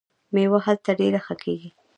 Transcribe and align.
میوه 0.33 0.59
هلته 0.67 0.91
ډیره 0.99 1.19
ښه 1.25 1.35
کیږي. 1.43 1.69